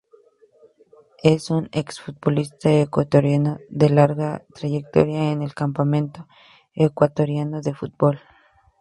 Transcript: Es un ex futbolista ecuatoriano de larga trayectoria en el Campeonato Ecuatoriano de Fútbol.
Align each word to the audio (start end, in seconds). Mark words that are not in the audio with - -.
Es 1.21 1.51
un 1.51 1.69
ex 1.71 1.99
futbolista 2.01 2.71
ecuatoriano 2.71 3.59
de 3.69 3.91
larga 3.91 4.43
trayectoria 4.51 5.29
en 5.31 5.43
el 5.43 5.53
Campeonato 5.53 6.27
Ecuatoriano 6.73 7.61
de 7.61 7.75
Fútbol. 7.75 8.19